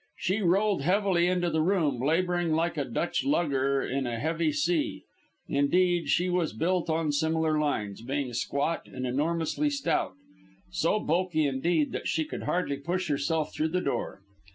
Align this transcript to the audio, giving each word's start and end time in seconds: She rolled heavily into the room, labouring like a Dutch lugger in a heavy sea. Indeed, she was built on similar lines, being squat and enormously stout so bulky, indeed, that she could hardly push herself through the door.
She 0.17 0.41
rolled 0.41 0.81
heavily 0.81 1.27
into 1.27 1.51
the 1.51 1.61
room, 1.61 1.99
labouring 2.01 2.53
like 2.53 2.75
a 2.75 2.85
Dutch 2.85 3.23
lugger 3.23 3.83
in 3.83 4.07
a 4.07 4.17
heavy 4.19 4.51
sea. 4.51 5.03
Indeed, 5.47 6.09
she 6.09 6.27
was 6.27 6.53
built 6.53 6.89
on 6.89 7.11
similar 7.11 7.59
lines, 7.59 8.01
being 8.01 8.33
squat 8.33 8.87
and 8.87 9.05
enormously 9.05 9.69
stout 9.69 10.13
so 10.71 10.99
bulky, 10.99 11.45
indeed, 11.45 11.91
that 11.91 12.07
she 12.07 12.25
could 12.25 12.45
hardly 12.45 12.77
push 12.77 13.09
herself 13.09 13.53
through 13.53 13.67
the 13.67 13.79
door. 13.81 14.21